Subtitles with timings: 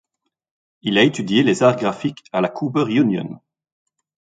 [0.81, 3.39] Il a étudié les arts graphiques à la Cooper Union.